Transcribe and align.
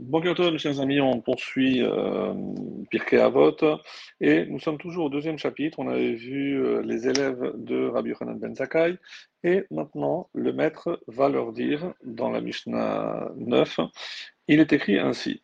Bonjour 0.00 0.52
mes 0.52 0.58
chers 0.58 0.78
amis, 0.78 1.00
on 1.00 1.20
poursuit 1.20 1.82
euh, 1.82 2.32
Pirkei 2.88 3.18
Avot 3.18 3.56
et 4.20 4.46
nous 4.46 4.60
sommes 4.60 4.78
toujours 4.78 5.06
au 5.06 5.08
deuxième 5.08 5.38
chapitre. 5.38 5.80
On 5.80 5.88
avait 5.88 6.14
vu 6.14 6.64
euh, 6.64 6.82
les 6.82 7.08
élèves 7.08 7.52
de 7.56 7.88
Rabbi 7.88 8.10
Yochanan 8.10 8.38
Ben 8.38 8.54
Zakkai 8.54 8.96
et 9.42 9.64
maintenant 9.72 10.30
le 10.34 10.52
maître 10.52 11.02
va 11.08 11.28
leur 11.28 11.52
dire 11.52 11.94
dans 12.04 12.30
la 12.30 12.40
Mishnah 12.40 13.28
9, 13.38 13.80
il 14.46 14.60
est 14.60 14.72
écrit 14.72 15.00
ainsi. 15.00 15.42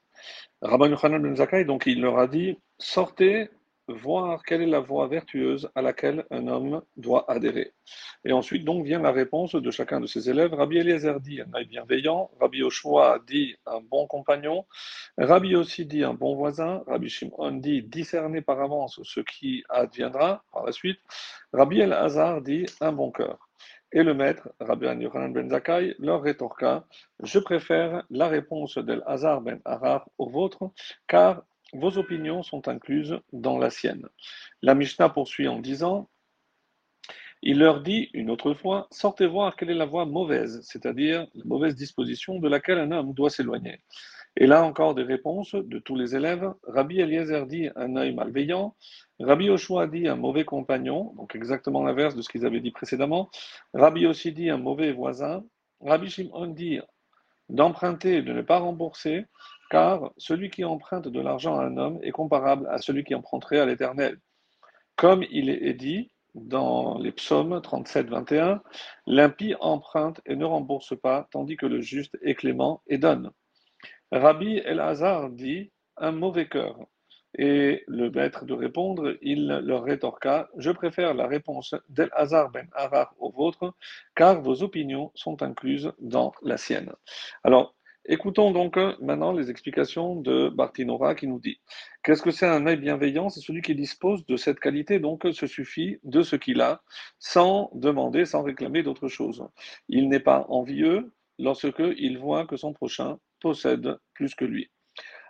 Rabbi 0.63 0.89
Yochanan 0.89 1.21
Ben 1.21 1.35
Zakkai, 1.35 1.65
donc 1.65 1.87
il 1.87 2.01
leur 2.01 2.17
a 2.21 2.29
dit 2.29 2.57
sortez 2.79 3.49
voir 3.89 4.43
quelle 4.43 4.63
est 4.63 4.67
la 4.67 4.81
voie 4.81 5.07
vertueuse 5.09 5.71
à 5.75 5.83
laquelle 5.83 6.25
un 6.31 6.47
homme 6.49 6.83
doit 6.97 7.31
adhérer. 7.31 7.73
Et 8.25 8.33
ensuite, 8.33 8.65
donc, 8.65 8.85
vient 8.85 9.01
la 9.01 9.13
réponse 9.13 9.55
de 9.55 9.71
chacun 9.71 10.01
de 10.01 10.07
ses 10.07 10.31
élèves. 10.31 10.55
Rabbi 10.55 10.79
Eliezer 10.79 11.21
dit 11.21 11.41
un 11.41 11.53
œil 11.55 11.67
bienveillant, 11.67 12.31
Rabbi 12.41 12.63
Oshua 12.63 13.19
dit 13.27 13.57
un 13.67 13.81
bon 13.81 14.07
compagnon, 14.07 14.65
Rabbi 15.19 15.55
aussi 15.57 15.87
dit 15.87 16.05
un 16.05 16.15
bon 16.15 16.35
voisin, 16.35 16.83
Rabbi 16.87 17.09
Shimon 17.09 17.53
dit 17.53 17.83
discerner 17.83 18.41
par 18.41 18.61
avance 18.61 19.01
ce 19.03 19.21
qui 19.21 19.65
adviendra 19.69 20.45
par 20.53 20.65
la 20.65 20.73
suite, 20.73 21.01
Rabbi 21.53 21.81
El-Hazar 21.81 22.41
dit 22.41 22.67
un 22.81 22.93
bon 22.93 23.11
cœur. 23.11 23.49
Et 23.93 24.03
le 24.03 24.13
maître, 24.13 24.49
Rabbi 24.59 24.87
Yochanan 24.87 25.33
ben 25.33 25.49
Zakkai, 25.49 25.95
leur 26.01 26.23
rétorqua 26.23 26.85
Je 27.23 27.39
préfère 27.39 28.03
la 28.11 28.27
réponse 28.27 28.77
d'El-Hazar 28.77 29.41
ben 29.41 29.61
Harar 29.65 30.09
au 30.19 30.29
vôtre, 30.29 30.73
car 31.07 31.45
vos 31.75 31.99
opinions 31.99 32.43
sont 32.43 32.69
incluses 32.69 33.19
dans 33.33 33.59
la 33.59 33.71
sienne. 33.71 34.07
La 34.63 34.75
Mishnah 34.75 35.09
poursuit 35.09 35.49
en 35.49 35.61
disant 35.61 36.09
il 37.47 37.59
leur 37.59 37.83
dit 37.83 38.09
une 38.15 38.31
autre 38.31 38.55
fois 38.55 38.89
Sortez 38.91 39.27
voir 39.27 39.55
quelle 39.55 39.71
est 39.71 39.75
la 39.75 39.85
voie 39.85 40.07
mauvaise, 40.07 40.63
c'est-à-dire 40.63 41.27
la 41.35 41.45
mauvaise 41.45 41.77
disposition 41.77 42.39
de 42.39 42.49
laquelle 42.49 42.79
un 42.79 42.91
homme 42.91 43.13
doit 43.13 43.29
s'éloigner. 43.29 43.81
Et 44.37 44.47
là 44.47 44.65
encore 44.65 44.95
des 44.95 45.03
réponses 45.03 45.55
de 45.55 45.79
tous 45.79 45.95
les 45.95 46.17
élèves. 46.17 46.51
Rabbi 46.67 47.01
Eliezer 47.01 47.47
dit 47.47 47.69
un 47.77 47.97
œil 47.97 48.15
malveillant. 48.15 48.75
Rabbi 49.21 49.51
Oshua 49.51 49.87
dit 49.87 50.09
un 50.09 50.17
mauvais 50.17 50.45
compagnon, 50.45 51.13
donc 51.17 51.37
exactement 51.37 51.85
l'inverse 51.85 52.17
de 52.17 52.23
ce 52.23 52.31
qu'ils 52.31 52.47
avaient 52.47 52.61
dit 52.61 52.73
précédemment. 52.73 53.31
Rabbi 53.75 54.07
aussi 54.07 54.33
dit 54.33 54.49
un 54.49 54.57
mauvais 54.57 54.93
voisin. 54.93 55.45
Rabbi 55.83 56.09
Shimon 56.09 56.47
dit 56.47 56.81
d'emprunter 57.49 58.17
et 58.17 58.23
de 58.23 58.33
ne 58.33 58.43
pas 58.43 58.59
rembourser 58.59 59.27
car 59.71 60.13
celui 60.19 60.51
qui 60.51 60.65
emprunte 60.65 61.09
de 61.09 61.21
l'argent 61.21 61.59
à 61.59 61.65
un 61.65 61.77
homme 61.77 61.99
est 62.03 62.11
comparable 62.11 62.67
à 62.69 62.79
celui 62.79 63.05
qui 63.05 63.15
emprunterait 63.15 63.61
à 63.61 63.67
l'Éternel. 63.67 64.19
Comme 64.97 65.25
il 65.31 65.51
est 65.51 65.75
dit 65.75 66.11
dans 66.35 66.99
les 66.99 67.13
psaumes 67.13 67.61
37, 67.61 68.09
21, 68.09 68.63
l'impie 69.07 69.55
emprunte 69.61 70.21
et 70.27 70.37
ne 70.37 70.45
rembourse 70.45 70.99
pas, 71.01 71.29
tandis 71.31 71.57
que 71.57 71.67
le 71.67 71.81
juste 71.81 72.17
est 72.23 72.35
clément 72.35 72.83
et 72.87 72.99
donne. 72.99 73.31
Rabbi 74.13 74.59
El-Hazar 74.59 75.31
dit 75.31 75.73
un 75.97 76.13
mauvais 76.13 76.49
cœur. 76.49 76.79
Et 77.37 77.83
le 77.89 78.11
maître 78.11 78.45
de 78.45 78.55
répondre, 78.55 79.17
il 79.21 79.49
leur 79.49 79.85
rétorqua 79.85 80.49
Je 80.57 80.71
préfère 80.71 81.15
la 81.15 81.27
réponse 81.27 81.75
d'El-Hazar 81.89 82.51
ben 82.51 82.69
Harar 82.75 83.15
au 83.19 83.31
vôtre, 83.31 83.75
car 84.15 84.41
vos 84.41 84.63
opinions 84.63 85.11
sont 85.15 85.43
incluses 85.43 85.93
dans 85.99 86.33
la 86.43 86.57
sienne. 86.57 86.93
Alors, 87.43 87.75
Écoutons 88.07 88.51
donc 88.51 88.77
euh, 88.77 88.95
maintenant 89.01 89.33
les 89.33 89.51
explications 89.51 90.17
de 90.17 90.51
Bartinora 90.51 91.15
qui 91.15 91.27
nous 91.27 91.41
dit 91.41 91.59
Qu'est-ce 92.03 92.21
que 92.21 92.33
c'est 92.33 92.47
un 92.47 92.67
œil 92.67 92.77
bienveillant? 92.77 93.31
C'est 93.31 93.41
celui 93.41 93.63
qui 93.63 93.75
dispose 93.75 94.27
de 94.27 94.37
cette 94.37 94.61
qualité, 94.61 94.99
donc 94.99 95.23
se 95.33 95.47
suffit 95.47 96.01
de 96.03 96.21
ce 96.21 96.37
qu'il 96.37 96.61
a, 96.61 96.83
sans 97.19 97.71
demander, 97.73 98.27
sans 98.27 98.43
réclamer 98.43 98.83
d'autre 98.83 99.09
chose. 99.09 99.49
Il 99.89 100.11
n'est 100.11 100.21
pas 100.21 100.45
envieux 100.51 101.15
lorsque 101.39 101.83
il 101.97 102.19
voit 102.19 102.47
que 102.47 102.59
son 102.59 102.75
prochain 102.75 103.19
possède 103.41 103.97
plus 104.13 104.35
que 104.35 104.45
lui. 104.45 104.71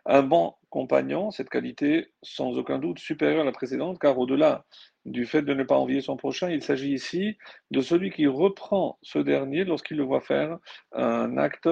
Un 0.06 0.22
bon 0.22 0.54
compagnon, 0.68 1.30
cette 1.30 1.48
qualité 1.48 2.12
sans 2.22 2.58
aucun 2.58 2.78
doute 2.78 2.98
supérieure 2.98 3.42
à 3.42 3.44
la 3.44 3.52
précédente, 3.52 3.98
car 3.98 4.18
au-delà 4.18 4.66
du 5.06 5.24
fait 5.24 5.42
de 5.42 5.54
ne 5.54 5.62
pas 5.62 5.76
envier 5.76 6.00
son 6.02 6.16
prochain, 6.16 6.50
il 6.50 6.62
s'agit 6.62 6.92
ici 6.92 7.38
de 7.70 7.80
celui 7.80 8.10
qui 8.10 8.26
reprend 8.26 8.98
ce 9.02 9.18
dernier 9.18 9.64
lorsqu'il 9.64 9.96
le 9.96 10.02
voit 10.02 10.20
faire 10.20 10.58
un 10.92 11.38
acte 11.38 11.68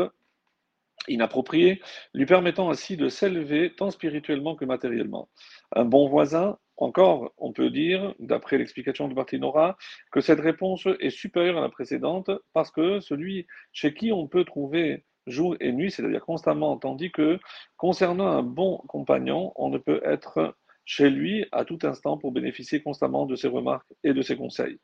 inapproprié, 1.08 1.82
lui 2.14 2.26
permettant 2.26 2.70
ainsi 2.70 2.96
de 2.96 3.08
s'élever 3.08 3.74
tant 3.74 3.90
spirituellement 3.90 4.54
que 4.54 4.64
matériellement. 4.64 5.28
Un 5.72 5.84
bon 5.84 6.08
voisin, 6.08 6.58
encore, 6.76 7.32
on 7.38 7.52
peut 7.52 7.70
dire, 7.70 8.14
d'après 8.18 8.56
l'explication 8.56 9.08
de 9.08 9.14
Martinora, 9.14 9.76
que 10.10 10.20
cette 10.20 10.40
réponse 10.40 10.86
est 11.00 11.10
supérieure 11.10 11.58
à 11.58 11.62
la 11.62 11.68
précédente 11.68 12.30
parce 12.52 12.70
que 12.70 13.00
celui 13.00 13.46
chez 13.72 13.94
qui 13.94 14.12
on 14.12 14.28
peut 14.28 14.44
trouver 14.44 15.04
jour 15.26 15.56
et 15.60 15.72
nuit, 15.72 15.90
c'est-à-dire 15.90 16.24
constamment, 16.24 16.76
tandis 16.76 17.10
que 17.10 17.38
concernant 17.76 18.26
un 18.26 18.42
bon 18.42 18.78
compagnon, 18.88 19.52
on 19.56 19.68
ne 19.70 19.78
peut 19.78 20.00
être 20.04 20.56
chez 20.84 21.10
lui 21.10 21.46
à 21.52 21.64
tout 21.64 21.78
instant 21.82 22.18
pour 22.18 22.32
bénéficier 22.32 22.82
constamment 22.82 23.26
de 23.26 23.36
ses 23.36 23.48
remarques 23.48 23.86
et 24.04 24.12
de 24.12 24.22
ses 24.22 24.36
conseils. 24.36 24.78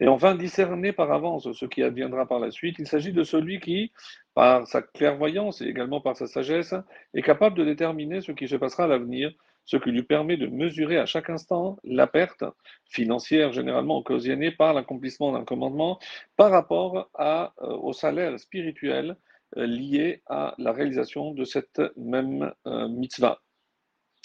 Et 0.00 0.08
enfin, 0.08 0.34
discerner 0.34 0.92
par 0.92 1.12
avance 1.12 1.50
ce 1.52 1.66
qui 1.66 1.82
adviendra 1.82 2.26
par 2.26 2.40
la 2.40 2.50
suite, 2.50 2.76
il 2.78 2.86
s'agit 2.86 3.12
de 3.12 3.22
celui 3.22 3.60
qui, 3.60 3.92
par 4.34 4.66
sa 4.66 4.82
clairvoyance 4.82 5.60
et 5.60 5.66
également 5.66 6.00
par 6.00 6.16
sa 6.16 6.26
sagesse, 6.26 6.74
est 7.14 7.22
capable 7.22 7.56
de 7.56 7.64
déterminer 7.64 8.20
ce 8.20 8.32
qui 8.32 8.48
se 8.48 8.56
passera 8.56 8.84
à 8.84 8.86
l'avenir, 8.88 9.32
ce 9.64 9.76
qui 9.76 9.92
lui 9.92 10.02
permet 10.02 10.36
de 10.36 10.48
mesurer 10.48 10.98
à 10.98 11.06
chaque 11.06 11.30
instant 11.30 11.78
la 11.84 12.08
perte 12.08 12.44
financière 12.86 13.52
généralement 13.52 13.98
occasionnée 13.98 14.50
par 14.50 14.74
l'accomplissement 14.74 15.32
d'un 15.32 15.44
commandement 15.44 16.00
par 16.36 16.50
rapport 16.50 17.08
euh, 17.20 17.46
au 17.60 17.92
salaire 17.92 18.38
spirituel 18.40 19.16
euh, 19.56 19.66
lié 19.66 20.22
à 20.26 20.54
la 20.58 20.72
réalisation 20.72 21.32
de 21.32 21.44
cette 21.44 21.80
même 21.96 22.52
euh, 22.66 22.88
mitzvah 22.88 23.40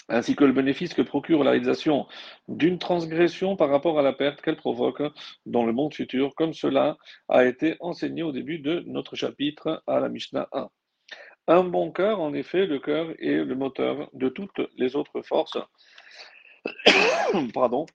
ainsi 0.08 0.34
que 0.34 0.44
le 0.44 0.52
bénéfice 0.52 0.94
que 0.94 1.02
procure 1.02 1.44
la 1.44 1.50
réalisation 1.50 2.06
d'une 2.48 2.78
transgression 2.78 3.56
par 3.56 3.68
rapport 3.68 3.98
à 3.98 4.02
la 4.02 4.12
perte 4.12 4.40
qu'elle 4.40 4.56
provoque 4.56 5.02
dans 5.44 5.64
le 5.64 5.72
monde 5.72 5.94
futur, 5.94 6.34
comme 6.34 6.54
cela 6.54 6.96
a 7.28 7.44
été 7.44 7.76
enseigné 7.80 8.22
au 8.22 8.32
début 8.32 8.58
de 8.58 8.82
notre 8.86 9.16
chapitre 9.16 9.82
à 9.86 10.00
la 10.00 10.08
Mishnah 10.08 10.48
1. 10.52 10.68
Un 11.48 11.64
bon 11.64 11.90
cœur, 11.90 12.20
en 12.20 12.34
effet, 12.34 12.66
le 12.66 12.78
cœur 12.78 13.10
est 13.18 13.44
le 13.44 13.54
moteur 13.54 14.08
de 14.12 14.28
toutes 14.28 14.60
les 14.76 14.96
autres 14.96 15.22
forces, 15.22 15.58
pardon, 17.54 17.86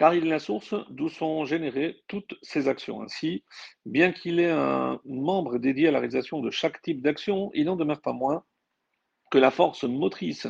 car 0.00 0.14
il 0.14 0.26
est 0.26 0.30
la 0.30 0.38
source 0.38 0.74
d'où 0.88 1.10
sont 1.10 1.44
générées 1.44 2.02
toutes 2.08 2.34
ces 2.40 2.68
actions. 2.68 3.02
Ainsi, 3.02 3.44
bien 3.84 4.12
qu'il 4.12 4.40
ait 4.40 4.50
un 4.50 4.98
membre 5.04 5.58
dédié 5.58 5.88
à 5.88 5.90
la 5.90 5.98
réalisation 5.98 6.40
de 6.40 6.50
chaque 6.50 6.80
type 6.80 7.02
d'action, 7.02 7.50
il 7.52 7.66
n'en 7.66 7.76
demeure 7.76 8.00
pas 8.00 8.14
moins 8.14 8.42
que 9.30 9.36
la 9.36 9.50
force 9.50 9.84
motrice 9.84 10.46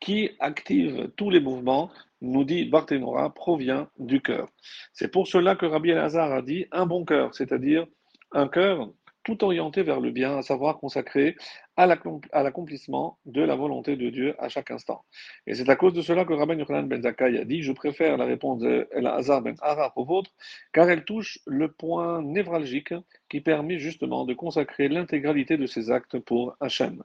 qui 0.00 0.32
active 0.38 1.10
tous 1.16 1.30
les 1.30 1.40
mouvements, 1.40 1.90
nous 2.20 2.44
dit 2.44 2.66
Barthénora, 2.66 3.32
provient 3.32 3.88
du 3.98 4.20
cœur. 4.20 4.50
C'est 4.92 5.10
pour 5.10 5.26
cela 5.26 5.56
que 5.56 5.64
Rabbi 5.64 5.88
Elazar 5.88 6.30
a 6.30 6.42
dit 6.42 6.66
un 6.70 6.84
bon 6.84 7.06
cœur, 7.06 7.34
c'est-à-dire 7.34 7.86
un 8.32 8.48
cœur 8.48 8.92
tout 9.24 9.44
orienté 9.44 9.82
vers 9.82 10.00
le 10.00 10.10
bien, 10.10 10.38
à 10.38 10.42
savoir 10.42 10.78
consacré 10.78 11.36
à 11.76 11.86
l'accomplissement 11.86 13.18
de 13.26 13.42
la 13.42 13.54
volonté 13.54 13.96
de 13.96 14.10
Dieu 14.10 14.34
à 14.38 14.48
chaque 14.48 14.70
instant. 14.70 15.04
Et 15.46 15.54
c'est 15.54 15.68
à 15.68 15.76
cause 15.76 15.92
de 15.92 16.02
cela 16.02 16.24
que 16.24 16.32
Rabbi 16.32 16.56
Yochanan 16.56 16.88
ben 16.88 17.02
Zakkai 17.02 17.38
a 17.38 17.44
dit 17.44 17.62
Je 17.62 17.72
préfère 17.72 18.16
la 18.16 18.24
réponse 18.24 18.60
d'Elazar 18.60 19.42
ben 19.42 19.54
Harar 19.60 19.92
au 19.96 20.04
vôtre, 20.04 20.30
car 20.72 20.88
elle 20.90 21.04
touche 21.04 21.38
le 21.46 21.70
point 21.70 22.22
névralgique 22.22 22.94
qui 23.28 23.40
permet 23.40 23.78
justement 23.78 24.24
de 24.24 24.34
consacrer 24.34 24.88
l'intégralité 24.88 25.56
de 25.56 25.66
ses 25.66 25.90
actes 25.90 26.18
pour 26.18 26.56
Hachem. 26.60 27.02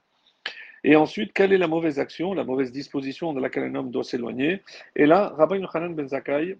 Et 0.84 0.94
ensuite, 0.94 1.32
quelle 1.32 1.52
est 1.52 1.58
la 1.58 1.68
mauvaise 1.68 1.98
action, 1.98 2.32
la 2.32 2.44
mauvaise 2.44 2.70
disposition 2.70 3.32
de 3.32 3.40
laquelle 3.40 3.64
un 3.64 3.74
homme 3.74 3.90
doit 3.90 4.04
s'éloigner? 4.04 4.62
Et 4.94 5.06
là, 5.06 5.34
Rabbi 5.36 5.58
Yochanan 5.58 5.94
ben 5.94 6.08
Zakkai 6.08 6.56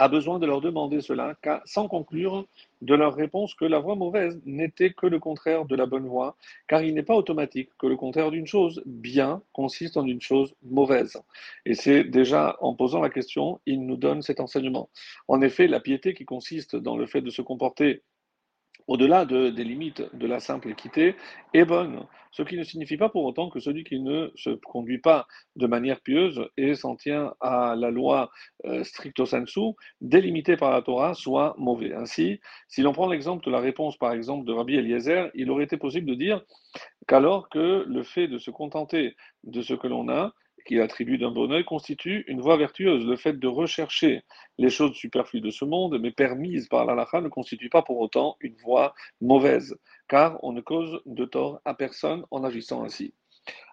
a 0.00 0.08
besoin 0.08 0.38
de 0.38 0.46
leur 0.46 0.62
demander 0.62 1.02
cela, 1.02 1.36
sans 1.66 1.86
conclure 1.86 2.46
de 2.80 2.94
leur 2.94 3.14
réponse 3.14 3.54
que 3.54 3.66
la 3.66 3.80
voie 3.80 3.96
mauvaise 3.96 4.40
n'était 4.46 4.94
que 4.94 5.06
le 5.06 5.18
contraire 5.18 5.66
de 5.66 5.76
la 5.76 5.84
bonne 5.84 6.06
voie, 6.06 6.38
car 6.68 6.82
il 6.82 6.94
n'est 6.94 7.02
pas 7.02 7.14
automatique 7.14 7.68
que 7.78 7.86
le 7.86 7.98
contraire 7.98 8.30
d'une 8.30 8.46
chose 8.46 8.82
bien 8.86 9.42
consiste 9.52 9.98
en 9.98 10.06
une 10.06 10.22
chose 10.22 10.54
mauvaise. 10.62 11.20
Et 11.66 11.74
c'est 11.74 12.02
déjà 12.02 12.56
en 12.60 12.74
posant 12.74 13.02
la 13.02 13.10
question, 13.10 13.60
il 13.66 13.84
nous 13.84 13.98
donne 13.98 14.22
cet 14.22 14.40
enseignement. 14.40 14.88
En 15.28 15.42
effet, 15.42 15.66
la 15.66 15.80
piété 15.80 16.14
qui 16.14 16.24
consiste 16.24 16.76
dans 16.76 16.96
le 16.96 17.04
fait 17.04 17.20
de 17.20 17.28
se 17.28 17.42
comporter 17.42 18.02
au-delà 18.86 19.24
des 19.24 19.64
limites 19.64 20.02
de 20.14 20.26
la 20.26 20.40
simple 20.40 20.68
équité, 20.68 21.14
est 21.54 21.64
bonne. 21.64 22.06
Ce 22.32 22.42
qui 22.42 22.56
ne 22.56 22.62
signifie 22.62 22.96
pas 22.96 23.08
pour 23.08 23.24
autant 23.24 23.50
que 23.50 23.58
celui 23.58 23.82
qui 23.82 23.98
ne 23.98 24.30
se 24.36 24.50
conduit 24.50 24.98
pas 24.98 25.26
de 25.56 25.66
manière 25.66 26.00
pieuse 26.00 26.48
et 26.56 26.74
s'en 26.74 26.94
tient 26.94 27.34
à 27.40 27.74
la 27.76 27.90
loi 27.90 28.30
euh, 28.66 28.84
stricto 28.84 29.26
sensu, 29.26 29.72
délimitée 30.00 30.56
par 30.56 30.70
la 30.70 30.82
Torah, 30.82 31.14
soit 31.14 31.54
mauvais. 31.58 31.92
Ainsi, 31.92 32.40
si 32.68 32.82
l'on 32.82 32.92
prend 32.92 33.08
l'exemple 33.08 33.44
de 33.44 33.50
la 33.50 33.58
réponse, 33.58 33.96
par 33.96 34.12
exemple, 34.12 34.46
de 34.46 34.52
Rabbi 34.52 34.76
Eliezer, 34.76 35.30
il 35.34 35.50
aurait 35.50 35.64
été 35.64 35.76
possible 35.76 36.08
de 36.08 36.14
dire 36.14 36.42
qu'alors 37.08 37.48
que 37.48 37.84
le 37.88 38.02
fait 38.04 38.28
de 38.28 38.38
se 38.38 38.50
contenter 38.50 39.16
de 39.42 39.60
ce 39.62 39.74
que 39.74 39.88
l'on 39.88 40.08
a, 40.08 40.32
qu'il 40.64 40.80
attribue 40.80 41.18
d'un 41.18 41.30
bon 41.30 41.50
oeil 41.52 41.64
constitue 41.64 42.24
une 42.28 42.40
voie 42.40 42.56
vertueuse. 42.56 43.04
Le 43.04 43.16
fait 43.16 43.38
de 43.38 43.48
rechercher 43.48 44.22
les 44.58 44.70
choses 44.70 44.94
superflues 44.94 45.40
de 45.40 45.50
ce 45.50 45.64
monde, 45.64 45.98
mais 46.00 46.10
permises 46.10 46.68
par 46.68 46.84
l'Alacha, 46.84 47.20
ne 47.20 47.28
constitue 47.28 47.68
pas 47.68 47.82
pour 47.82 47.98
autant 48.00 48.36
une 48.40 48.56
voie 48.56 48.94
mauvaise. 49.20 49.76
car 50.08 50.38
on 50.42 50.52
ne 50.52 50.60
cause 50.60 51.00
de 51.06 51.24
tort 51.24 51.60
à 51.64 51.74
personne 51.74 52.24
en 52.30 52.42
agissant 52.42 52.82
ainsi. 52.82 53.14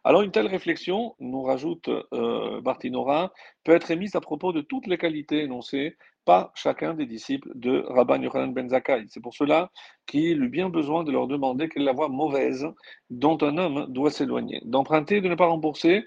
Alors 0.03 0.21
une 0.21 0.31
telle 0.31 0.47
réflexion, 0.47 1.15
nous 1.19 1.41
rajoute 1.41 1.89
euh, 2.13 2.61
Bartinora, 2.61 3.33
peut 3.63 3.73
être 3.73 3.91
émise 3.91 4.15
à 4.15 4.21
propos 4.21 4.53
de 4.53 4.61
toutes 4.61 4.87
les 4.87 4.97
qualités 4.97 5.41
énoncées 5.41 5.97
par 6.25 6.51
chacun 6.55 6.93
des 6.93 7.05
disciples 7.05 7.49
de 7.55 7.83
Rabban 7.87 8.21
Yochanan 8.21 8.53
ben 8.53 8.69
Zakkai. 8.69 9.05
C'est 9.07 9.21
pour 9.21 9.33
cela 9.33 9.71
qu'il 10.05 10.43
eut 10.43 10.49
bien 10.49 10.69
besoin 10.69 11.03
de 11.03 11.11
leur 11.11 11.27
demander 11.27 11.69
quelle 11.69 11.83
est 11.83 11.85
la 11.85 11.93
voie 11.93 12.09
mauvaise 12.09 12.67
dont 13.09 13.37
un 13.41 13.57
homme 13.57 13.85
doit 13.89 14.11
s'éloigner. 14.11 14.61
D'emprunter, 14.65 15.21
de 15.21 15.29
ne 15.29 15.35
pas 15.35 15.47
rembourser, 15.47 16.05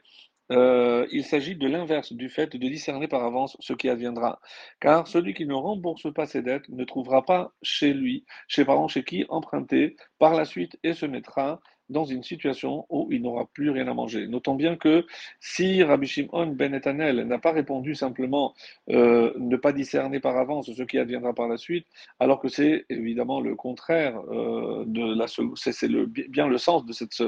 euh, 0.51 1.07
il 1.13 1.25
s'agit 1.25 1.55
de 1.57 1.69
l'inverse 1.69 2.13
du 2.13 2.29
fait 2.29 2.57
de 2.57 2.69
discerner 2.69 3.09
par 3.09 3.25
avance 3.25 3.57
ce 3.61 3.73
qui 3.73 3.89
adviendra. 3.89 4.41
Car 4.81 5.07
celui 5.07 5.35
qui 5.35 5.47
ne 5.47 5.55
rembourse 5.55 6.13
pas 6.13 6.27
ses 6.27 6.43
dettes 6.43 6.69
ne 6.69 6.85
trouvera 6.85 7.25
pas 7.25 7.53
chez 7.63 7.93
lui, 7.93 8.25
chez 8.49 8.65
parents 8.65 8.89
chez 8.89 9.05
qui 9.05 9.25
emprunter 9.29 9.97
par 10.19 10.35
la 10.35 10.45
suite 10.45 10.79
et 10.83 10.93
se 10.93 11.07
mettra 11.07 11.61
dans 11.91 12.05
une 12.05 12.23
situation 12.23 12.87
où 12.89 13.09
il 13.11 13.23
n'aura 13.23 13.47
plus 13.53 13.71
rien 13.71 13.87
à 13.89 13.95
manger. 13.95 14.27
Notons 14.27 14.55
bien 14.55 14.77
que 14.77 15.05
si 15.41 15.83
Rabbi 15.83 16.07
Shimon 16.07 16.47
ben 16.49 16.73
Etanel 16.75 17.27
n'a 17.27 17.39
pas 17.39 17.53
répondu 17.53 17.95
simplement 17.95 18.55
euh, 18.91 19.33
ne 19.39 19.57
pas 19.57 19.73
discerner 19.73 20.21
par 20.21 20.37
avance 20.37 20.73
ce 20.73 20.83
qui 20.83 20.99
adviendra 20.99 21.35
par 21.35 21.49
la 21.49 21.57
suite, 21.57 21.87
alors 22.19 22.41
que 22.41 22.49
c'est 22.49 22.87
évidemment 22.89 23.41
le 23.41 23.55
contraire 23.55 24.21
euh, 24.31 24.85
de 24.87 25.15
la 25.15 25.27
c'est 25.57 25.89
le, 25.89 26.07
bien 26.07 26.47
le 26.47 26.59
sens 26.59 26.87
de 26.87 26.93
cette 26.93 27.21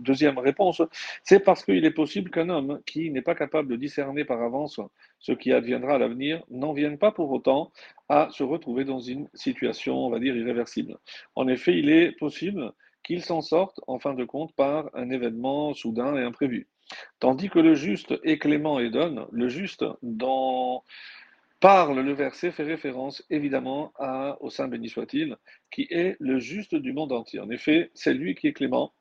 deuxième 0.00 0.38
réponse, 0.38 0.80
c'est 1.22 1.40
parce 1.40 1.64
qu'il 1.64 1.84
est 1.84 1.90
possible 1.90 2.30
qu'un 2.30 2.48
homme 2.48 2.80
qui 2.86 3.10
n'est 3.10 3.22
pas 3.22 3.34
capable 3.34 3.68
de 3.68 3.76
discerner 3.76 4.24
par 4.24 4.42
avance 4.42 4.80
ce 5.18 5.32
qui 5.32 5.52
adviendra 5.52 5.94
à 5.94 5.98
l'avenir 5.98 6.42
n'en 6.50 6.72
vienne 6.72 6.98
pas 6.98 7.10
pour 7.10 7.30
autant 7.30 7.72
à 8.08 8.28
se 8.30 8.42
retrouver 8.42 8.84
dans 8.84 9.00
une 9.00 9.28
situation, 9.34 9.96
on 10.06 10.10
va 10.10 10.18
dire, 10.18 10.36
irréversible. 10.36 10.98
En 11.34 11.48
effet, 11.48 11.78
il 11.78 11.88
est 11.90 12.12
possible 12.12 12.72
qu'il 13.04 13.22
s'en 13.22 13.42
sorte 13.42 13.80
en 13.86 13.98
fin 13.98 14.14
de 14.14 14.24
compte 14.24 14.54
par 14.54 14.90
un 14.94 15.10
événement 15.10 15.74
soudain 15.74 16.16
et 16.16 16.22
imprévu. 16.22 16.66
Tandis 17.20 17.48
que 17.48 17.58
le 17.58 17.74
juste 17.74 18.14
est 18.24 18.38
clément 18.38 18.80
et 18.80 18.90
donne, 18.90 19.26
le 19.30 19.48
juste 19.48 19.84
dont 20.02 20.82
parle 21.60 22.00
le 22.00 22.12
verset 22.12 22.50
fait 22.50 22.64
référence 22.64 23.24
évidemment 23.30 23.92
au 24.40 24.50
Saint 24.50 24.68
béni 24.68 24.88
soit-il, 24.88 25.36
qui 25.70 25.86
est 25.90 26.16
le 26.20 26.38
juste 26.38 26.74
du 26.74 26.92
monde 26.92 27.12
entier. 27.12 27.40
En 27.40 27.50
effet, 27.50 27.90
c'est 27.94 28.12
lui 28.12 28.34
qui 28.34 28.48
est 28.48 28.52
clément 28.52 28.92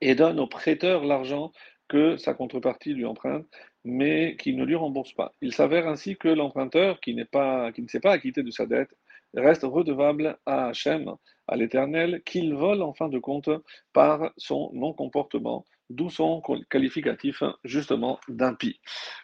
et 0.00 0.14
donne 0.14 0.40
au 0.40 0.46
prêteur 0.46 1.04
l'argent 1.04 1.52
que 1.88 2.16
sa 2.16 2.34
contrepartie 2.34 2.92
lui 2.92 3.06
emprunte, 3.06 3.46
mais 3.84 4.36
qui 4.36 4.54
ne 4.54 4.64
lui 4.64 4.74
rembourse 4.74 5.12
pas. 5.12 5.34
Il 5.40 5.54
s'avère 5.54 5.88
ainsi 5.88 6.16
que 6.16 6.28
l'emprunteur, 6.28 7.00
qui, 7.00 7.14
qui 7.14 7.82
ne 7.82 7.88
s'est 7.88 8.00
pas 8.00 8.12
acquitté 8.12 8.42
de 8.42 8.50
sa 8.50 8.66
dette, 8.66 8.90
reste 9.34 9.62
redevable 9.62 10.38
à 10.46 10.68
Hachem, 10.68 11.14
à 11.48 11.56
l'Éternel, 11.56 12.22
qu'il 12.24 12.54
vole 12.54 12.82
en 12.82 12.92
fin 12.92 13.08
de 13.08 13.18
compte 13.18 13.50
par 13.92 14.30
son 14.36 14.70
non-comportement, 14.74 15.64
d'où 15.90 16.10
son 16.10 16.42
qualificatif 16.70 17.42
justement 17.64 18.20
d'impie. 18.28 18.80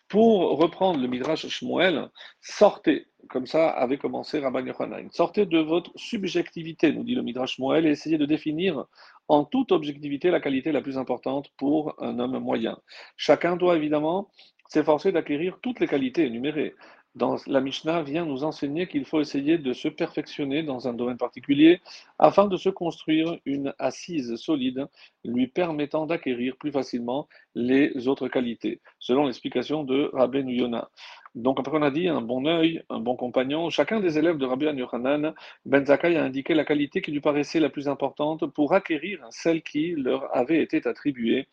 Pour 0.08 0.58
reprendre 0.58 1.00
le 1.00 1.08
Midrash 1.08 1.46
Shmuel, 1.46 2.08
sortez, 2.40 3.06
comme 3.28 3.46
ça 3.46 3.68
avait 3.68 3.98
commencé 3.98 4.38
Rabban 4.38 4.66
Yochanan, 4.66 5.08
sortez 5.12 5.46
de 5.46 5.58
votre 5.58 5.92
subjectivité, 5.96 6.92
nous 6.92 7.04
dit 7.04 7.14
le 7.14 7.22
Midrash 7.22 7.56
Shmuel, 7.56 7.86
et 7.86 7.90
essayez 7.90 8.18
de 8.18 8.26
définir 8.26 8.86
en 9.28 9.44
toute 9.44 9.72
objectivité 9.72 10.30
la 10.30 10.40
qualité 10.40 10.72
la 10.72 10.82
plus 10.82 10.98
importante 10.98 11.48
pour 11.56 11.94
un 12.02 12.18
homme 12.18 12.38
moyen. 12.38 12.78
Chacun 13.16 13.56
doit 13.56 13.76
évidemment 13.76 14.30
s'efforcer 14.68 15.12
d'acquérir 15.12 15.58
toutes 15.62 15.80
les 15.80 15.86
qualités 15.86 16.26
énumérées 16.26 16.74
dans 17.14 17.36
la 17.46 17.60
Mishnah 17.60 18.02
vient 18.02 18.24
nous 18.24 18.44
enseigner 18.44 18.86
qu'il 18.86 19.04
faut 19.04 19.20
essayer 19.20 19.58
de 19.58 19.72
se 19.72 19.88
perfectionner 19.88 20.62
dans 20.62 20.88
un 20.88 20.94
domaine 20.94 21.16
particulier 21.16 21.80
afin 22.18 22.46
de 22.46 22.56
se 22.56 22.68
construire 22.68 23.38
une 23.44 23.72
assise 23.78 24.34
solide 24.36 24.86
lui 25.24 25.46
permettant 25.46 26.06
d'acquérir 26.06 26.56
plus 26.56 26.72
facilement 26.72 27.28
les 27.54 28.08
autres 28.08 28.28
qualités, 28.28 28.80
selon 28.98 29.26
l'explication 29.26 29.84
de 29.84 30.10
Rabbi 30.12 30.40
Yona. 30.40 30.90
Donc, 31.34 31.58
après 31.58 31.76
on 31.76 31.82
a 31.82 31.90
dit 31.90 32.08
un 32.08 32.20
bon 32.20 32.46
œil, 32.46 32.82
un 32.90 33.00
bon 33.00 33.16
compagnon, 33.16 33.68
chacun 33.68 34.00
des 34.00 34.18
élèves 34.18 34.38
de 34.38 34.46
Rabbi 34.46 34.66
Yochanan, 34.66 35.34
Ben 35.64 35.84
Zakkai 35.84 36.16
a 36.16 36.22
indiqué 36.22 36.54
la 36.54 36.64
qualité 36.64 37.02
qui 37.02 37.10
lui 37.10 37.20
paraissait 37.20 37.58
la 37.58 37.70
plus 37.70 37.88
importante 37.88 38.46
pour 38.52 38.72
acquérir 38.72 39.20
celle 39.30 39.62
qui 39.62 39.94
leur 39.96 40.34
avait 40.36 40.62
été 40.62 40.86
attribuée 40.86 41.48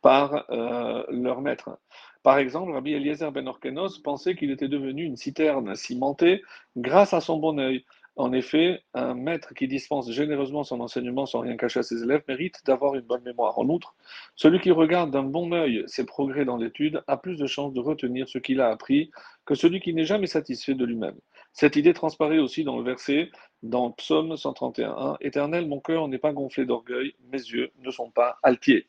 par 0.00 0.46
euh, 0.50 1.04
leur 1.10 1.42
maître. 1.42 1.78
Par 2.22 2.38
exemple, 2.38 2.72
Rabbi 2.72 2.92
Eliezer 2.92 3.30
ben 3.32 3.46
Orkenos 3.46 3.98
pensait 4.02 4.34
qu'il 4.34 4.50
était 4.50 4.68
devenu 4.68 5.04
une 5.04 5.16
citerne 5.16 5.74
cimentée 5.74 6.42
grâce 6.76 7.14
à 7.14 7.20
son 7.20 7.38
bon 7.38 7.58
œil. 7.58 7.84
En 8.18 8.32
effet, 8.32 8.80
un 8.94 9.12
maître 9.12 9.52
qui 9.52 9.68
dispense 9.68 10.10
généreusement 10.10 10.64
son 10.64 10.80
enseignement 10.80 11.26
sans 11.26 11.40
rien 11.40 11.58
cacher 11.58 11.80
à 11.80 11.82
ses 11.82 12.02
élèves 12.02 12.22
mérite 12.26 12.62
d'avoir 12.64 12.94
une 12.94 13.02
bonne 13.02 13.22
mémoire. 13.22 13.58
En 13.58 13.68
outre, 13.68 13.94
celui 14.36 14.58
qui 14.58 14.70
regarde 14.70 15.10
d'un 15.10 15.22
bon 15.22 15.52
œil 15.52 15.84
ses 15.86 16.06
progrès 16.06 16.46
dans 16.46 16.56
l'étude 16.56 17.02
a 17.08 17.18
plus 17.18 17.36
de 17.36 17.46
chances 17.46 17.74
de 17.74 17.80
retenir 17.80 18.26
ce 18.26 18.38
qu'il 18.38 18.62
a 18.62 18.70
appris 18.70 19.10
que 19.44 19.54
celui 19.54 19.80
qui 19.80 19.92
n'est 19.92 20.06
jamais 20.06 20.26
satisfait 20.26 20.74
de 20.74 20.86
lui-même. 20.86 21.18
Cette 21.52 21.76
idée 21.76 21.92
transparaît 21.92 22.38
aussi 22.38 22.64
dans 22.64 22.78
le 22.78 22.84
verset 22.84 23.30
dans 23.62 23.90
Psaume 23.90 24.34
131. 24.36 25.18
Éternel, 25.20 25.66
mon 25.66 25.80
cœur 25.80 26.08
n'est 26.08 26.18
pas 26.18 26.32
gonflé 26.32 26.64
d'orgueil, 26.64 27.14
mes 27.30 27.38
yeux 27.38 27.70
ne 27.80 27.90
sont 27.90 28.10
pas 28.10 28.38
altiers. 28.42 28.88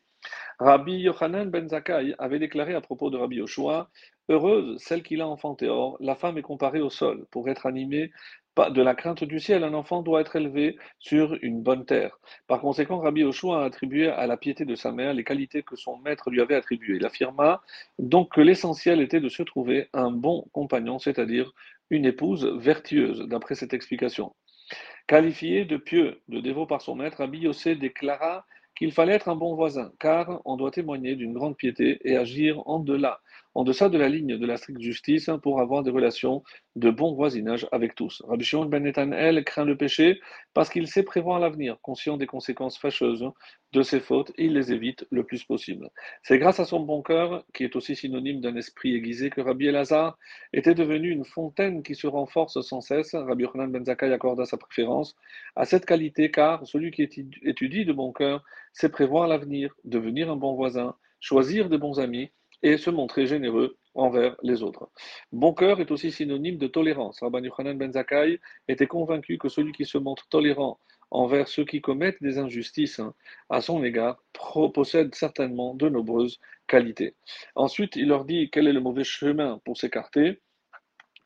Rabbi 0.58 0.94
Yochanan 0.94 1.50
ben 1.50 1.68
Zakkai 1.68 2.14
avait 2.18 2.38
déclaré 2.38 2.74
à 2.74 2.80
propos 2.80 3.10
de 3.10 3.16
Rabbi 3.16 3.36
Yoshua 3.36 3.90
Heureuse 4.28 4.76
celle 4.78 5.02
qui 5.02 5.16
l'a 5.16 5.26
enfanté. 5.26 5.68
Or, 5.68 5.96
la 6.00 6.14
femme 6.14 6.36
est 6.36 6.42
comparée 6.42 6.80
au 6.80 6.90
sol. 6.90 7.26
Pour 7.30 7.48
être 7.48 7.64
animée 7.66 8.10
de 8.56 8.82
la 8.82 8.94
crainte 8.94 9.22
du 9.22 9.38
ciel, 9.38 9.62
un 9.62 9.72
enfant 9.72 10.02
doit 10.02 10.20
être 10.20 10.36
élevé 10.36 10.76
sur 10.98 11.38
une 11.42 11.62
bonne 11.62 11.86
terre. 11.86 12.18
Par 12.48 12.60
conséquent, 12.60 12.98
Rabbi 12.98 13.20
Yoshua 13.20 13.62
a 13.62 13.64
attribué 13.64 14.08
à 14.08 14.26
la 14.26 14.36
piété 14.36 14.64
de 14.64 14.74
sa 14.74 14.90
mère 14.90 15.14
les 15.14 15.24
qualités 15.24 15.62
que 15.62 15.76
son 15.76 15.96
maître 15.98 16.28
lui 16.28 16.40
avait 16.40 16.56
attribuées. 16.56 16.96
Il 16.96 17.06
affirma 17.06 17.62
donc 17.98 18.34
que 18.34 18.40
l'essentiel 18.40 19.00
était 19.00 19.20
de 19.20 19.28
se 19.28 19.44
trouver 19.44 19.88
un 19.92 20.10
bon 20.10 20.46
compagnon, 20.52 20.98
c'est-à-dire 20.98 21.52
une 21.90 22.04
épouse 22.04 22.44
vertueuse, 22.58 23.20
d'après 23.28 23.54
cette 23.54 23.72
explication. 23.72 24.34
Qualifié 25.06 25.64
de 25.64 25.76
pieux, 25.76 26.20
de 26.28 26.40
dévot 26.40 26.66
par 26.66 26.82
son 26.82 26.96
maître, 26.96 27.18
Rabbi 27.18 27.38
Yossé 27.38 27.76
déclara 27.76 28.44
qu'il 28.78 28.92
fallait 28.92 29.14
être 29.14 29.28
un 29.28 29.34
bon 29.34 29.54
voisin, 29.54 29.92
car 29.98 30.40
on 30.44 30.56
doit 30.56 30.70
témoigner 30.70 31.16
d'une 31.16 31.34
grande 31.34 31.56
piété 31.56 32.00
et 32.04 32.16
agir 32.16 32.62
en 32.66 32.78
delà 32.78 33.20
en 33.54 33.64
deçà 33.64 33.88
de 33.88 33.98
la 33.98 34.08
ligne 34.08 34.38
de 34.38 34.46
la 34.46 34.56
stricte 34.56 34.80
justice 34.80 35.30
pour 35.42 35.60
avoir 35.60 35.82
des 35.82 35.90
relations 35.90 36.42
de 36.76 36.90
bon 36.90 37.14
voisinage 37.14 37.66
avec 37.72 37.94
tous. 37.94 38.22
Rabbi 38.28 38.44
Shimon 38.44 38.66
ben 38.66 38.82
Netanel 38.82 39.44
craint 39.44 39.64
le 39.64 39.76
péché 39.76 40.20
parce 40.54 40.68
qu'il 40.70 40.86
sait 40.86 41.02
prévoir 41.02 41.40
l'avenir, 41.40 41.78
conscient 41.82 42.16
des 42.16 42.26
conséquences 42.26 42.78
fâcheuses 42.78 43.24
de 43.72 43.82
ses 43.82 44.00
fautes, 44.00 44.32
il 44.38 44.54
les 44.54 44.72
évite 44.72 45.06
le 45.10 45.24
plus 45.24 45.44
possible. 45.44 45.90
C'est 46.22 46.38
grâce 46.38 46.58
à 46.60 46.64
son 46.64 46.80
bon 46.80 47.02
cœur, 47.02 47.44
qui 47.52 47.64
est 47.64 47.76
aussi 47.76 47.94
synonyme 47.96 48.40
d'un 48.40 48.56
esprit 48.56 48.94
aiguisé, 48.94 49.28
que 49.28 49.40
Rabbi 49.40 49.66
Elazar 49.66 50.16
était 50.52 50.74
devenu 50.74 51.10
une 51.10 51.24
fontaine 51.24 51.82
qui 51.82 51.94
se 51.94 52.06
renforce 52.06 52.60
sans 52.62 52.80
cesse. 52.80 53.14
Rabbi 53.14 53.42
Yochanan 53.44 53.70
ben 53.70 53.84
Zakkai 53.84 54.12
accorda 54.12 54.46
sa 54.46 54.56
préférence 54.56 55.16
à 55.54 55.64
cette 55.64 55.84
qualité, 55.84 56.30
car 56.30 56.66
celui 56.66 56.90
qui 56.90 57.02
étudie 57.42 57.84
de 57.84 57.92
bon 57.92 58.12
cœur 58.12 58.42
sait 58.72 58.88
prévoir 58.88 59.28
l'avenir, 59.28 59.74
devenir 59.84 60.30
un 60.30 60.36
bon 60.36 60.54
voisin, 60.54 60.94
choisir 61.20 61.68
de 61.68 61.76
bons 61.76 62.00
amis 62.00 62.30
et 62.62 62.76
se 62.76 62.90
montrer 62.90 63.26
généreux 63.26 63.76
envers 63.94 64.36
les 64.42 64.62
autres. 64.62 64.90
Bon 65.32 65.52
cœur 65.52 65.80
est 65.80 65.90
aussi 65.90 66.10
synonyme 66.12 66.58
de 66.58 66.66
tolérance. 66.66 67.20
Rabban 67.20 67.42
Yochanan 67.42 67.76
ben 67.76 67.92
Zakkai 67.92 68.40
était 68.68 68.86
convaincu 68.86 69.38
que 69.38 69.48
celui 69.48 69.72
qui 69.72 69.84
se 69.84 69.98
montre 69.98 70.28
tolérant 70.28 70.78
envers 71.10 71.48
ceux 71.48 71.64
qui 71.64 71.80
commettent 71.80 72.22
des 72.22 72.38
injustices 72.38 72.98
hein, 72.98 73.14
à 73.48 73.60
son 73.60 73.82
égard 73.82 74.22
possède 74.74 75.14
certainement 75.14 75.74
de 75.74 75.88
nombreuses 75.88 76.38
qualités. 76.66 77.16
Ensuite, 77.54 77.96
il 77.96 78.08
leur 78.08 78.24
dit 78.24 78.50
quel 78.50 78.68
est 78.68 78.72
le 78.72 78.80
mauvais 78.80 79.04
chemin 79.04 79.60
pour 79.64 79.76
s'écarter. 79.76 80.40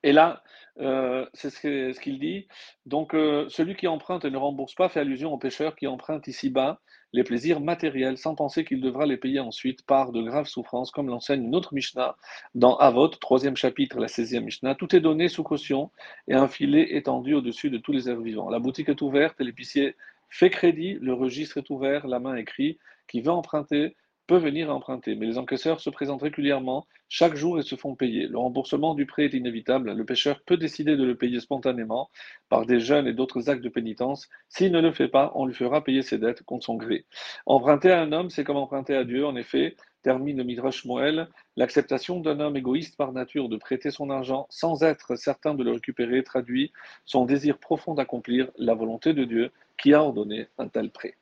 Et 0.03 0.13
là, 0.13 0.43
euh, 0.81 1.27
c'est 1.35 1.51
ce 1.51 2.01
qu'il 2.01 2.19
dit. 2.19 2.49
Donc, 2.87 3.15
euh, 3.15 3.49
celui 3.49 3.77
qui 3.77 3.87
emprunte 3.87 4.25
et 4.25 4.31
ne 4.31 4.37
rembourse 4.37 4.75
pas 4.75 4.89
fait 4.89 5.01
allusion 5.01 5.33
au 5.33 5.39
pécheur 5.39 5.77
qui 5.77 5.87
emprunte 5.87 6.27
ici-bas 6.27 6.81
les 7.13 7.25
plaisirs 7.25 7.61
matériels 7.61 8.17
sans 8.17 8.35
penser 8.35 8.65
qu'il 8.65 8.81
devra 8.81 9.07
les 9.07 9.17
payer 9.17 9.41
ensuite 9.41 9.85
par 9.85 10.13
de 10.13 10.23
graves 10.23 10.47
souffrances, 10.47 10.91
comme 10.91 11.09
l'enseigne 11.09 11.45
une 11.45 11.55
autre 11.55 11.75
Mishnah 11.75 12.17
dans 12.55 12.77
Avot, 12.77 13.09
troisième 13.09 13.57
chapitre, 13.57 13.99
la 13.99 14.07
16e 14.07 14.41
Mishnah. 14.41 14.75
Tout 14.75 14.97
est 14.97 15.01
donné 15.01 15.29
sous 15.29 15.43
caution 15.43 15.91
et 16.29 16.35
un 16.35 16.49
filet 16.49 16.97
étendu 16.97 17.35
au-dessus 17.35 17.71
de 17.71 17.79
tous 17.79 17.93
les 17.93 18.09
êtres 18.09 18.23
vivants. 18.23 18.51
La 18.51 18.59
boutique 18.59 18.89
est 18.89 19.03
ouverte 19.03 19.41
l'épicier 19.41 19.95
fait 20.33 20.51
crédit, 20.51 20.99
le 21.01 21.13
registre 21.13 21.59
est 21.59 21.69
ouvert, 21.69 22.07
la 22.07 22.19
main 22.19 22.37
écrit, 22.37 22.79
qui 23.07 23.21
veut 23.21 23.31
emprunter 23.31 23.95
peut 24.27 24.37
venir 24.37 24.75
emprunter, 24.75 25.15
mais 25.15 25.27
les 25.27 25.39
encaisseurs 25.39 25.81
se 25.81 25.91
présentent 25.91 26.23
régulièrement 26.23 26.87
chaque 27.09 27.37
jour 27.37 27.59
et 27.59 27.63
se 27.63 27.77
font 27.77 27.95
payer. 27.95 28.27
Le 28.27 28.39
remboursement 28.39 28.95
du 28.95 29.05
prêt 29.05 29.25
est 29.25 29.35
inévitable. 29.35 29.93
Le 29.93 30.05
pêcheur 30.05 30.41
peut 30.47 30.57
décider 30.57 30.97
de 30.97 31.05
le 31.05 31.17
payer 31.17 31.41
spontanément 31.41 32.11
par 32.49 32.65
des 32.65 32.81
jeûnes 32.81 33.07
et 33.07 33.13
d'autres 33.13 33.51
actes 33.51 33.63
de 33.63 33.69
pénitence. 33.69 34.29
S'il 34.49 34.73
ne 34.73 34.81
le 34.81 34.93
fait 34.93 35.09
pas, 35.09 35.33
on 35.35 35.47
lui 35.47 35.55
fera 35.55 35.85
payer 35.85 36.03
ses 36.03 36.19
dettes 36.19 36.43
contre 36.45 36.65
son 36.65 36.77
gré. 36.77 37.05
Emprunter 37.47 37.91
à 37.91 38.01
un 38.01 38.13
homme, 38.13 38.31
c'est 38.31 38.45
comme 38.45 38.57
emprunter 38.57 38.95
à 38.97 39.05
Dieu. 39.05 39.27
En 39.27 39.37
effet, 39.37 39.77
termine 40.03 40.43
Midrash 40.43 40.85
Moël, 40.85 41.29
l'acceptation 41.57 42.21
d'un 42.21 42.41
homme 42.41 42.57
égoïste 42.57 42.97
par 42.97 43.13
nature 43.13 43.49
de 43.49 43.57
prêter 43.57 43.91
son 43.91 44.11
argent 44.11 44.47
sans 44.51 44.83
être 44.83 45.17
certain 45.17 45.55
de 45.55 45.65
le 45.65 45.73
récupérer 45.73 46.23
traduit 46.23 46.73
son 47.05 47.25
désir 47.25 47.59
profond 47.59 47.95
d'accomplir 47.95 48.51
la 48.57 48.75
volonté 48.75 49.15
de 49.15 49.25
Dieu 49.25 49.51
qui 49.79 49.95
a 49.95 50.03
ordonné 50.03 50.49
un 50.59 50.69
tel 50.69 50.91
prêt. 50.91 51.15